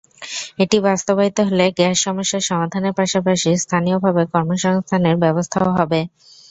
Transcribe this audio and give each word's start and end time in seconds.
এটি 0.59 0.77
বাস্তবায়িত 0.87 1.37
হলে 1.49 1.65
গ্যাস 1.77 1.95
সমস্যার 2.05 2.47
সমাধানের 2.49 2.97
পাশাপাশি 2.99 3.49
স্থানীয়ভাবে 3.63 4.23
কর্মসংস্থানের 4.33 5.15
ব্যবস্থাও 5.23 5.69
হবে। 5.77 5.99